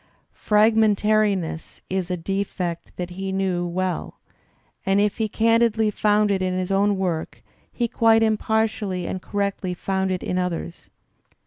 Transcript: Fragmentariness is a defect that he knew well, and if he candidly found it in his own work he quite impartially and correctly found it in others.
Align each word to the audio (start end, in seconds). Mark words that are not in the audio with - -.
Fragmentariness 0.33 1.79
is 1.87 2.09
a 2.09 2.17
defect 2.17 2.91
that 2.95 3.11
he 3.11 3.31
knew 3.31 3.67
well, 3.67 4.19
and 4.83 4.99
if 4.99 5.17
he 5.19 5.29
candidly 5.29 5.91
found 5.91 6.31
it 6.31 6.41
in 6.41 6.57
his 6.57 6.71
own 6.71 6.97
work 6.97 7.43
he 7.71 7.87
quite 7.87 8.23
impartially 8.23 9.05
and 9.05 9.21
correctly 9.21 9.75
found 9.75 10.09
it 10.09 10.23
in 10.23 10.39
others. 10.39 10.89